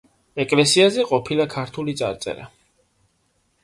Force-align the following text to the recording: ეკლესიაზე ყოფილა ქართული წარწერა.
ეკლესიაზე 0.43 1.05
ყოფილა 1.11 1.47
ქართული 1.53 1.97
წარწერა. 2.03 2.53